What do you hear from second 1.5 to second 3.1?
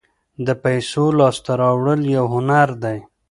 راوړل یو هنر دی.